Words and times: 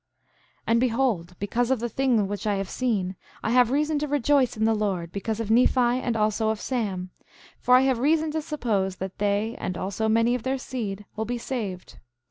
8:3 0.61 0.63
And 0.65 0.79
behold, 0.79 1.35
because 1.37 1.69
of 1.69 1.79
the 1.79 1.87
thing 1.87 2.27
which 2.27 2.47
I 2.47 2.55
have 2.55 2.69
seen, 2.71 3.15
I 3.43 3.51
have 3.51 3.69
reason 3.69 3.99
to 3.99 4.07
rejoice 4.07 4.57
in 4.57 4.65
the 4.65 4.73
Lord 4.73 5.11
because 5.11 5.39
of 5.39 5.51
Nephi 5.51 5.79
and 5.79 6.17
also 6.17 6.49
of 6.49 6.59
Sam; 6.59 7.11
for 7.59 7.75
I 7.75 7.81
have 7.81 7.99
reason 7.99 8.31
to 8.31 8.41
suppose 8.41 8.95
that 8.95 9.19
they, 9.19 9.55
and 9.59 9.77
also 9.77 10.09
many 10.09 10.33
of 10.33 10.41
their 10.41 10.57
seed, 10.57 11.05
will 11.15 11.25
be 11.25 11.37
saved. 11.37 11.99